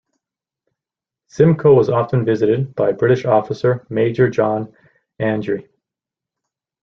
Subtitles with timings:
[1.27, 4.73] Simcoe was often visited by British officer Major John
[5.19, 5.69] Andre.